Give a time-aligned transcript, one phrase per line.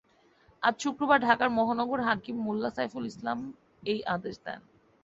[0.63, 3.39] আজ শুক্রবার ঢাকার মহানগর হাকিম মোল্লা সাইফুল ইসলাম
[3.83, 4.61] এই আদেশ দেন।